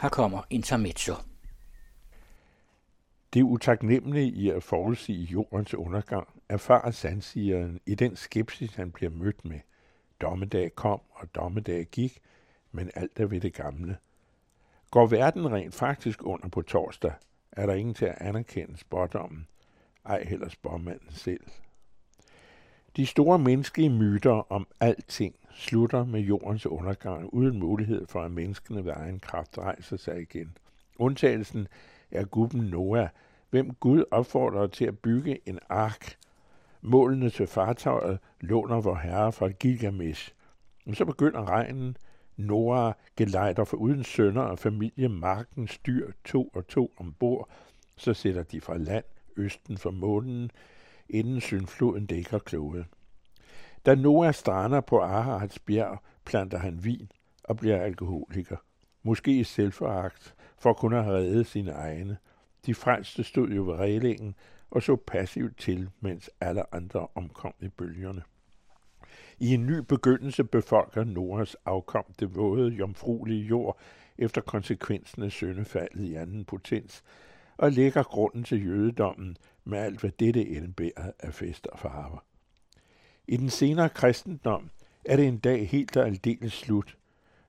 Her 0.00 0.08
kommer 0.08 0.42
intermezzo. 0.50 1.12
Det 3.34 3.42
utaknemmelige 3.42 4.32
i 4.32 4.50
at 4.50 4.62
forudsige 4.62 5.24
jordens 5.24 5.74
undergang 5.74 6.28
erfarer 6.48 6.90
sandsigeren 6.90 7.80
i 7.86 7.94
den 7.94 8.16
skepsis, 8.16 8.74
han 8.74 8.92
bliver 8.92 9.10
mødt 9.10 9.44
med. 9.44 9.60
Dommedag 10.20 10.74
kom, 10.74 11.00
og 11.10 11.34
dommedag 11.34 11.86
gik, 11.92 12.18
men 12.72 12.90
alt 12.94 13.20
er 13.20 13.26
ved 13.26 13.40
det 13.40 13.54
gamle. 13.54 13.96
Går 14.90 15.06
verden 15.06 15.52
rent 15.52 15.74
faktisk 15.74 16.24
under 16.24 16.48
på 16.48 16.62
torsdag, 16.62 17.12
er 17.52 17.66
der 17.66 17.74
ingen 17.74 17.94
til 17.94 18.04
at 18.04 18.16
anerkende 18.20 18.76
spådommen, 18.76 19.46
ej 20.04 20.24
heller 20.24 20.48
spåmanden 20.48 21.12
selv. 21.12 21.46
De 22.96 23.06
store 23.06 23.38
menneskelige 23.38 23.90
myter 23.90 24.52
om 24.52 24.66
alting 24.80 25.34
slutter 25.58 26.04
med 26.04 26.20
jordens 26.20 26.66
undergang 26.66 27.34
uden 27.34 27.58
mulighed 27.58 28.06
for, 28.06 28.22
at 28.22 28.30
menneskene 28.30 28.84
ved 28.84 28.92
egen 28.96 29.20
kraft 29.20 29.58
rejser 29.58 29.96
sig 29.96 30.20
igen. 30.20 30.56
Undtagelsen 30.96 31.68
er 32.10 32.24
gubben 32.24 32.60
Noah, 32.60 33.08
hvem 33.50 33.74
Gud 33.74 34.04
opfordrer 34.10 34.66
til 34.66 34.84
at 34.84 34.98
bygge 34.98 35.48
en 35.48 35.58
ark. 35.68 36.16
Målene 36.82 37.30
til 37.30 37.46
fartøjet 37.46 38.18
låner 38.40 38.80
vor 38.80 38.94
herre 38.94 39.32
fra 39.32 39.48
Gilgamesh. 39.48 40.32
Men 40.84 40.94
så 40.94 41.04
begynder 41.04 41.48
regnen. 41.48 41.96
Noah 42.36 42.92
gelejder 43.16 43.64
for 43.64 43.76
uden 43.76 44.04
sønner 44.04 44.42
og 44.42 44.58
familie 44.58 45.08
marken 45.08 45.68
styr 45.68 46.10
to 46.24 46.50
og 46.54 46.66
to 46.66 46.92
ombord. 46.96 47.48
Så 47.96 48.14
sætter 48.14 48.42
de 48.42 48.60
fra 48.60 48.76
land 48.76 49.04
østen 49.36 49.78
for 49.78 49.90
månen, 49.90 50.50
inden 51.08 51.40
syndfloden 51.40 52.06
dækker 52.06 52.38
kloden. 52.38 52.84
Da 53.86 53.94
Noah 53.94 54.34
strander 54.34 54.80
på 54.80 55.00
Ararats 55.00 55.58
bjerg, 55.58 55.98
planter 56.24 56.58
han 56.58 56.84
vin 56.84 57.12
og 57.44 57.56
bliver 57.56 57.82
alkoholiker. 57.82 58.56
Måske 59.02 59.38
i 59.38 59.44
selvforagt, 59.44 60.34
for 60.58 60.70
at 60.70 60.76
kunne 60.76 61.02
have 61.02 61.16
reddet 61.16 61.46
sine 61.46 61.70
egne. 61.70 62.16
De 62.66 62.74
franske 62.74 63.24
stod 63.24 63.48
jo 63.48 63.62
ved 63.64 63.74
reglingen 63.74 64.34
og 64.70 64.82
så 64.82 64.96
passivt 64.96 65.58
til, 65.58 65.90
mens 66.00 66.30
alle 66.40 66.74
andre 66.74 67.06
omkom 67.14 67.54
i 67.60 67.68
bølgerne. 67.68 68.22
I 69.38 69.54
en 69.54 69.66
ny 69.66 69.78
begyndelse 69.78 70.44
befolker 70.44 71.04
Noras 71.04 71.56
afkom 71.64 72.04
det 72.20 72.36
våde, 72.36 72.68
jomfruelige 72.70 73.46
jord 73.46 73.78
efter 74.18 74.40
konsekvensen 74.40 75.22
af 75.22 75.32
søndefaldet 75.32 76.04
i 76.04 76.14
anden 76.14 76.44
potens, 76.44 77.04
og 77.56 77.72
lægger 77.72 78.02
grunden 78.02 78.44
til 78.44 78.66
jødedommen 78.66 79.36
med 79.64 79.78
alt, 79.78 80.00
hvad 80.00 80.10
dette 80.10 80.44
indebærer 80.44 81.12
af 81.18 81.34
fest 81.34 81.66
og 81.66 81.78
farver. 81.78 82.24
I 83.30 83.36
den 83.36 83.50
senere 83.50 83.88
kristendom 83.88 84.70
er 85.04 85.16
det 85.16 85.28
en 85.28 85.38
dag 85.38 85.68
helt 85.68 85.96
og 85.96 86.06
aldeles 86.06 86.52
slut. 86.52 86.96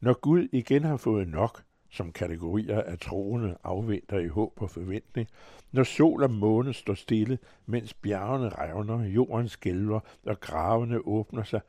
Når 0.00 0.12
Gud 0.12 0.48
igen 0.52 0.84
har 0.84 0.96
fået 0.96 1.28
nok, 1.28 1.62
som 1.90 2.12
kategorier 2.12 2.82
af 2.82 2.98
troende 2.98 3.56
afventer 3.64 4.18
i 4.18 4.26
håb 4.26 4.52
og 4.56 4.70
forventning, 4.70 5.28
når 5.72 5.82
sol 5.82 6.22
og 6.22 6.30
måne 6.30 6.74
står 6.74 6.94
stille, 6.94 7.38
mens 7.66 7.94
bjergene 7.94 8.48
revner, 8.48 9.04
jorden 9.04 9.48
skælver 9.48 10.00
og 10.26 10.40
gravene 10.40 11.06
åbner 11.06 11.42
sig, 11.42 11.60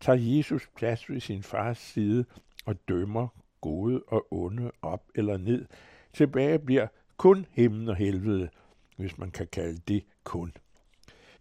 tager 0.00 0.18
Jesus 0.18 0.68
plads 0.76 1.10
ved 1.10 1.20
sin 1.20 1.42
fars 1.42 1.78
side 1.78 2.24
og 2.66 2.88
dømmer 2.88 3.28
gode 3.60 4.02
og 4.06 4.26
onde 4.30 4.70
op 4.82 5.02
eller 5.14 5.36
ned. 5.36 5.66
Tilbage 6.12 6.58
bliver 6.58 6.86
kun 7.16 7.46
himlen 7.50 7.88
og 7.88 7.96
helvede, 7.96 8.48
hvis 8.96 9.18
man 9.18 9.30
kan 9.30 9.46
kalde 9.46 9.80
det 9.88 10.04
kun. 10.24 10.52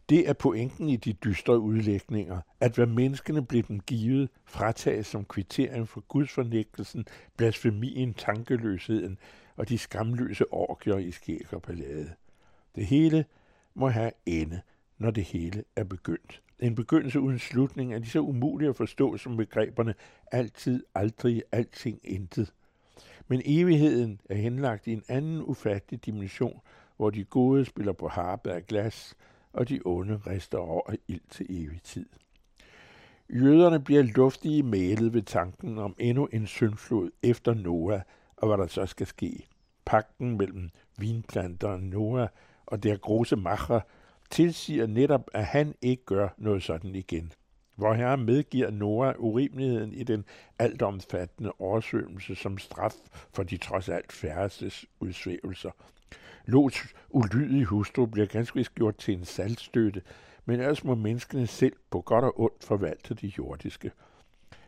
Det 0.09 0.29
er 0.29 0.33
pointen 0.33 0.89
i 0.89 0.95
de 0.95 1.13
dystre 1.13 1.59
udlægninger, 1.59 2.41
at 2.59 2.75
hvad 2.75 2.85
menneskene 2.85 3.45
blev 3.45 3.63
dem 3.63 3.79
givet, 3.79 4.29
fratages 4.45 5.07
som 5.07 5.25
kvittering 5.25 5.89
for 5.89 6.01
gudsfornægtelsen, 6.01 7.05
blasfemien, 7.37 8.13
tankeløsheden 8.13 9.17
og 9.55 9.69
de 9.69 9.77
skamløse 9.77 10.53
orgier 10.53 10.97
i 10.97 11.11
skæg 11.11 11.53
og 11.53 11.61
ballade. 11.61 12.13
Det 12.75 12.85
hele 12.85 13.25
må 13.73 13.89
have 13.89 14.11
ende, 14.25 14.61
når 14.97 15.11
det 15.11 15.23
hele 15.23 15.63
er 15.75 15.83
begyndt. 15.83 16.41
En 16.59 16.75
begyndelse 16.75 17.19
uden 17.19 17.39
slutning 17.39 17.93
er 17.93 17.97
lige 17.97 18.09
så 18.09 18.19
umuligt 18.19 18.69
at 18.69 18.75
forstå 18.75 19.17
som 19.17 19.37
begreberne 19.37 19.93
altid, 20.31 20.83
aldrig, 20.95 21.43
alting, 21.51 21.99
intet. 22.03 22.53
Men 23.27 23.41
evigheden 23.45 24.21
er 24.29 24.35
henlagt 24.35 24.87
i 24.87 24.93
en 24.93 25.03
anden 25.07 25.43
ufattelig 25.43 26.05
dimension, 26.05 26.61
hvor 26.97 27.09
de 27.09 27.23
gode 27.23 27.65
spiller 27.65 27.93
på 27.93 28.07
harpe 28.07 28.51
af 28.51 28.67
glas, 28.67 29.15
og 29.53 29.69
de 29.69 29.79
onde 29.85 30.19
rister 30.27 30.57
over 30.57 30.95
ild 31.07 31.21
til 31.29 31.45
evig 31.49 31.81
tid. 31.83 32.05
Jøderne 33.29 33.79
bliver 33.79 34.03
luftige 34.03 34.63
malet 34.63 35.13
ved 35.13 35.21
tanken 35.21 35.77
om 35.77 35.95
endnu 35.99 36.25
en 36.25 36.47
syndflod 36.47 37.11
efter 37.23 37.53
Noah, 37.53 38.01
og 38.37 38.47
hvad 38.47 38.57
der 38.57 38.67
så 38.67 38.85
skal 38.85 39.07
ske. 39.07 39.47
Pakten 39.85 40.37
mellem 40.37 40.69
vinplanteren 40.97 41.81
Noah 41.81 42.27
og 42.65 42.83
der 42.83 42.97
grose 42.97 43.35
macher 43.35 43.79
tilsiger 44.29 44.87
netop, 44.87 45.29
at 45.33 45.45
han 45.45 45.75
ikke 45.81 46.05
gør 46.05 46.29
noget 46.37 46.63
sådan 46.63 46.95
igen. 46.95 47.31
Hvor 47.75 47.93
herre 47.93 48.17
medgiver 48.17 48.71
Noah 48.71 49.15
urimeligheden 49.17 49.93
i 49.93 50.03
den 50.03 50.25
altomfattende 50.59 51.51
oversvømmelse 51.59 52.35
som 52.35 52.57
straf 52.57 52.93
for 53.33 53.43
de 53.43 53.57
trods 53.57 53.89
alt 53.89 54.11
færreste 54.11 54.71
udsvævelser– 54.99 55.71
Lots 56.45 56.93
ulydige 57.09 57.65
hustru 57.65 58.05
bliver 58.05 58.27
ganske 58.27 58.55
vist 58.55 58.75
gjort 58.75 58.97
til 58.97 59.13
en 59.13 59.25
saltstøtte, 59.25 60.01
men 60.45 60.59
ellers 60.59 60.83
må 60.83 60.95
menneskene 60.95 61.47
selv 61.47 61.73
på 61.91 62.01
godt 62.01 62.25
og 62.25 62.39
ondt 62.39 62.63
forvalte 62.63 63.13
de 63.13 63.33
jordiske. 63.37 63.91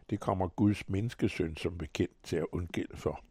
Det 0.10 0.20
kommer 0.20 0.48
Guds 0.48 0.90
menneskesøn 0.90 1.58
som 1.58 1.78
bekendt 1.78 2.24
til 2.24 2.36
at 2.36 2.46
undgælde 2.52 2.98
for. 2.98 3.22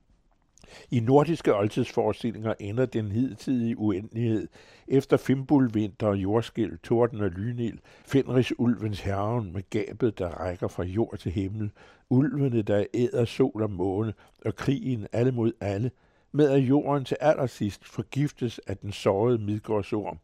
I 0.91 1.01
nordiske 1.01 1.55
oldtidsforestillinger 1.55 2.55
ender 2.61 2.87
den 2.87 3.13
hidtidige 3.13 3.79
uendelighed 3.79 4.49
efter 4.89 5.17
fimbulvinter 5.17 6.07
og 6.07 6.17
jordskæld, 6.17 6.79
torden 6.79 7.21
og 7.21 7.31
lynil, 7.31 7.81
Fenris 7.85 8.53
ulvens 8.59 9.01
herren 9.01 9.53
med 9.53 9.63
gabet, 9.71 10.19
der 10.19 10.29
rækker 10.29 10.69
fra 10.69 10.83
jord 10.83 11.19
til 11.19 11.33
himmel, 11.33 11.71
ulvene, 12.11 12.63
der 12.63 12.85
æder 12.95 13.25
sol 13.25 13.63
og 13.63 13.71
måne, 13.71 14.15
og 14.45 14.57
krigen 14.57 15.07
alle 15.13 15.33
mod 15.33 15.53
alle– 15.61 15.91
med 16.35 16.51
at 16.51 16.59
jorden 16.59 17.05
til 17.05 17.17
allersidst 17.21 17.85
forgiftes 17.85 18.61
af 18.67 18.77
den 18.77 18.93
sårede 18.93 19.39
midgårdsorm. 19.39 20.19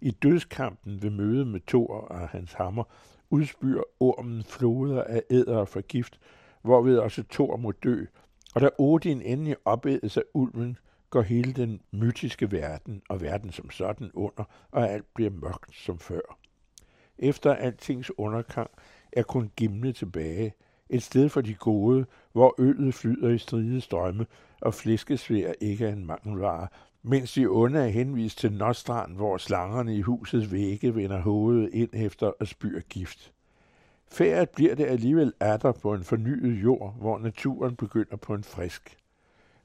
I 0.00 0.10
dødskampen 0.10 1.02
ved 1.02 1.10
møde 1.10 1.44
med 1.44 1.60
Thor 1.66 2.00
og 2.00 2.28
hans 2.28 2.52
hammer 2.52 2.84
udspyr 3.30 3.82
ormen 4.00 4.44
floder 4.44 5.04
af 5.04 5.22
æder 5.30 5.56
og 5.56 5.68
forgift, 5.68 6.20
hvorved 6.62 6.98
også 6.98 7.24
Thor 7.30 7.56
må 7.56 7.72
dø, 7.72 8.04
og 8.54 8.60
da 8.60 8.68
Odin 8.78 9.22
endelig 9.22 9.56
opædes 9.64 10.16
af 10.16 10.22
ulven, 10.34 10.78
går 11.10 11.22
hele 11.22 11.52
den 11.52 11.80
mytiske 11.90 12.52
verden 12.52 13.02
og 13.08 13.20
verden 13.20 13.52
som 13.52 13.70
sådan 13.70 14.10
under, 14.14 14.44
og 14.70 14.88
alt 14.88 15.14
bliver 15.14 15.30
mørkt 15.30 15.76
som 15.76 15.98
før. 15.98 16.38
Efter 17.18 17.54
altings 17.54 18.18
undergang 18.18 18.70
er 19.12 19.22
kun 19.22 19.50
Gimle 19.56 19.92
tilbage, 19.92 20.54
et 20.90 21.02
sted 21.02 21.28
for 21.28 21.40
de 21.40 21.54
gode, 21.54 22.06
hvor 22.32 22.54
øllet 22.58 22.94
flyder 22.94 23.28
i 23.28 23.38
stride 23.38 23.80
strømme, 23.80 24.26
og 24.60 24.74
flæskesvær 24.74 25.52
ikke 25.60 25.86
er 25.86 25.92
en 25.92 26.06
mangelvare, 26.06 26.68
mens 27.02 27.32
de 27.32 27.46
onde 27.46 27.78
er 27.78 27.88
henvist 27.88 28.38
til 28.38 28.52
Nostrand, 28.52 29.16
hvor 29.16 29.36
slangerne 29.36 29.96
i 29.96 30.00
husets 30.00 30.52
vægge 30.52 30.94
vender 30.94 31.20
hovedet 31.20 31.70
ind 31.72 31.90
efter 31.92 32.32
at 32.40 32.48
spyr 32.48 32.80
gift. 32.80 33.32
Færdet 34.08 34.50
bliver 34.50 34.74
det 34.74 34.86
alligevel 34.86 35.32
atter 35.40 35.72
på 35.72 35.94
en 35.94 36.04
fornyet 36.04 36.62
jord, 36.62 36.94
hvor 36.98 37.18
naturen 37.18 37.76
begynder 37.76 38.16
på 38.16 38.34
en 38.34 38.44
frisk. 38.44 38.96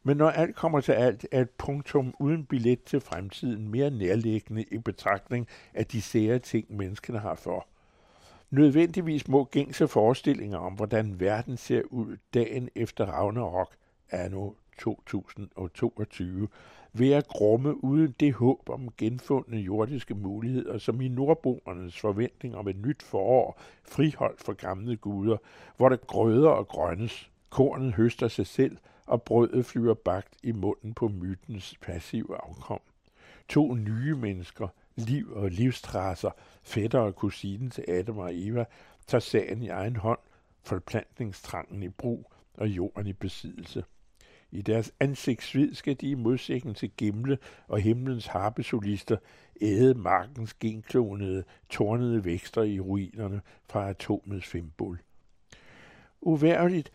Men 0.04 0.18
når 0.18 0.30
alt 0.30 0.56
kommer 0.56 0.82
til 0.82 0.92
alt, 0.92 1.28
er 1.32 1.42
et 1.42 1.50
punktum 1.50 2.14
uden 2.20 2.46
billet 2.46 2.84
til 2.84 3.00
fremtiden 3.00 3.68
mere 3.68 3.90
nærliggende 3.90 4.64
i 4.72 4.78
betragtning 4.78 5.48
af 5.74 5.86
de 5.86 6.02
sære 6.02 6.40
ting, 6.40 6.66
menneskene 6.78 7.20
har 7.20 7.36
for. 7.36 7.68
Nødvendigvis 8.50 9.28
må 9.28 9.44
gængse 9.44 9.88
forestillinger 9.88 10.58
om, 10.58 10.74
hvordan 10.74 11.20
verden 11.20 11.58
ser 11.58 11.82
ud 11.90 12.18
dagen 12.34 12.70
efter 12.76 13.06
Ragnarok, 13.06 13.76
anno 14.10 14.52
2022 14.82 16.48
være 16.94 17.22
grumme 17.22 17.84
uden 17.84 18.16
det 18.20 18.34
håb 18.34 18.70
om 18.70 18.90
genfundne 18.98 19.58
jordiske 19.58 20.16
muligheder, 20.16 20.78
som 20.78 21.02
i 21.02 21.08
nordboernes 21.08 22.00
forventning 22.00 22.56
om 22.56 22.68
et 22.68 22.78
nyt 22.86 23.04
forår, 23.04 23.60
friholdt 23.84 24.42
for 24.42 24.54
gamle 24.54 24.98
guder, 24.98 25.38
hvor 25.78 25.90
der 25.90 25.96
grøder 25.96 26.50
og 26.50 26.68
grønnes, 26.68 27.32
kornet 27.50 27.94
høster 27.94 28.28
sig 28.28 28.48
selv, 28.48 28.78
og 29.06 29.22
brødet 29.22 29.66
flyver 29.66 29.94
bagt 29.94 30.34
i 30.44 30.52
munden 30.52 30.94
på 30.94 31.08
mytens 31.08 31.78
passive 31.82 32.38
afkom. 32.44 32.80
To 33.50 33.74
nye 33.74 34.16
mennesker, 34.16 34.68
liv 34.96 35.32
og 35.36 35.50
livstrasser, 35.50 36.32
fætter 36.64 37.00
og 37.00 37.16
kusinen 37.16 37.70
til 37.70 37.86
Adam 37.88 38.18
og 38.18 38.30
Eva, 38.34 38.66
tager 39.08 39.20
sagen 39.20 39.62
i 39.62 39.68
egen 39.68 39.96
hånd, 39.96 40.20
forplantningstrangen 40.64 41.84
i 41.84 41.90
brug 41.90 42.32
og 42.54 42.68
jorden 42.68 43.08
i 43.08 43.14
besiddelse. 43.14 43.84
I 44.52 44.62
deres 44.62 44.92
ansigtsvid 45.00 45.74
skal 45.74 45.96
de 45.96 46.10
i 46.10 46.16
modsætning 46.16 46.76
til 46.76 46.92
Gimle 46.98 47.38
og 47.68 47.80
himlens 47.80 48.28
harpesolister 48.28 49.18
æde 49.62 49.94
markens 49.94 50.54
genklonede, 50.54 51.44
tornede 51.70 52.26
vækster 52.26 52.64
i 52.64 52.80
ruinerne 52.80 53.42
fra 53.70 53.90
atomets 53.90 54.48
fimbul. 54.48 55.00
Uværligt 56.22 56.92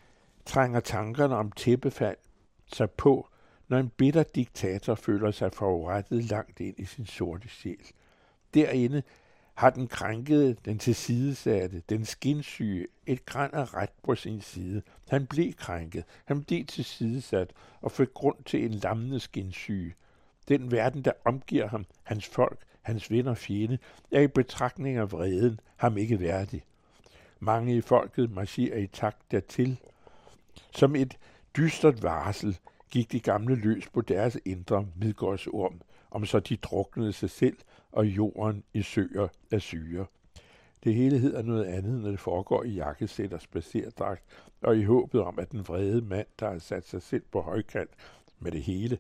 trænger 0.47 0.81
tankerne 0.81 1.37
om 1.37 1.53
tæppefald 1.53 2.17
sig 2.67 2.91
på, 2.91 3.29
når 3.69 3.79
en 3.79 3.89
bitter 3.89 4.23
diktator 4.23 4.95
føler 4.95 5.31
sig 5.31 5.53
forurettet 5.53 6.25
langt 6.25 6.61
ind 6.61 6.75
i 6.79 6.85
sin 6.85 7.07
sorte 7.07 7.49
sjæl. 7.49 7.87
Derinde 8.55 9.03
har 9.57 9.71
den 9.71 9.89
krænkede, 9.89 10.57
den 10.65 10.79
tilsidesatte, 10.79 11.83
den 11.89 12.05
skinsyge 12.05 12.87
et 13.07 13.27
græn 13.27 13.51
af 13.53 13.75
ret 13.75 13.91
på 14.03 14.15
sin 14.15 14.41
side. 14.41 14.83
Han 15.09 15.27
blev 15.27 15.53
krænket, 15.53 16.05
han 16.25 16.45
blev 16.45 16.65
tilsidesat 16.65 17.51
og 17.81 17.93
fik 17.93 18.09
grund 18.15 18.37
til 18.45 18.65
en 18.65 18.71
lammende 18.71 19.21
skinsyge. 19.21 19.95
Den 20.49 20.73
verden, 20.73 21.03
der 21.03 21.13
omgiver 21.25 21.69
ham, 21.69 21.87
hans 22.03 22.27
folk, 22.27 22.59
hans 22.83 23.11
venner 23.11 23.31
og 23.31 23.39
fjende, 23.39 23.79
er 24.13 24.21
i 24.21 24.27
betragtning 24.27 24.97
af 24.97 25.13
vreden 25.13 25.61
ham 25.77 25.97
ikke 25.99 26.21
værdig. 26.21 26.63
Mange 27.41 27.77
i 27.77 27.81
folket 27.81 28.31
marcherer 28.31 28.79
i 28.79 28.87
takt 28.87 29.31
dertil. 29.31 29.77
Som 30.75 30.97
et 30.97 31.17
dystert 31.57 32.03
varsel 32.03 32.59
gik 32.91 33.13
de 33.13 33.21
gamle 33.21 33.55
løs 33.55 33.89
på 33.89 34.01
deres 34.01 34.39
indre 34.45 34.87
midgårdsorm, 34.97 35.81
om 36.11 36.27
så 36.27 36.41
de 36.41 36.57
druknede 36.57 37.13
sig 37.13 37.31
selv 37.31 37.57
og 37.93 38.07
jorden 38.07 38.65
i 38.75 38.83
søer 38.83 39.29
af 39.51 39.61
syre. 39.61 40.07
Det 40.85 40.95
hele 40.95 41.19
hedder 41.19 41.43
noget 41.43 41.65
andet, 41.65 42.01
når 42.01 42.11
det 42.11 42.21
foregår 42.21 42.65
i 42.65 42.71
jakkesæt 42.71 43.33
og 43.33 43.41
spacerdragt, 43.41 44.23
og 44.63 44.77
i 44.77 44.85
håbet 44.85 45.21
om, 45.21 45.39
at 45.39 45.53
den 45.53 45.69
vrede 45.69 46.03
mand, 46.03 46.27
der 46.41 46.51
har 46.51 46.59
sat 46.59 46.89
sig 46.89 47.03
selv 47.03 47.23
på 47.33 47.41
højkant 47.41 47.91
med 48.39 48.53
det 48.53 48.63
hele, 48.63 48.99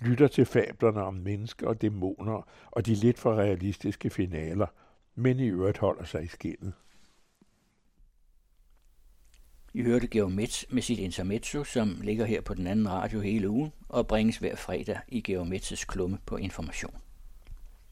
lytter 0.00 0.28
til 0.28 0.44
fablerne 0.44 1.02
om 1.02 1.14
mennesker 1.14 1.66
og 1.66 1.82
dæmoner 1.82 2.48
og 2.70 2.86
de 2.86 2.94
lidt 2.94 3.18
for 3.18 3.34
realistiske 3.34 4.10
finaler, 4.10 4.66
men 5.14 5.40
i 5.40 5.46
øvrigt 5.46 5.78
holder 5.78 6.04
sig 6.04 6.22
i 6.22 6.26
skinnet. 6.26 6.72
I 9.76 9.82
hørte 9.82 10.06
Geomets 10.06 10.66
med 10.70 10.82
sit 10.82 10.98
intermezzo, 10.98 11.64
som 11.64 12.00
ligger 12.02 12.24
her 12.24 12.40
på 12.40 12.54
den 12.54 12.66
anden 12.66 12.88
radio 12.90 13.20
hele 13.20 13.48
ugen 13.48 13.72
og 13.88 14.06
bringes 14.06 14.36
hver 14.36 14.56
fredag 14.56 14.98
i 15.08 15.20
Geomets 15.20 15.84
klumme 15.84 16.18
på 16.26 16.36
information. 16.36 16.94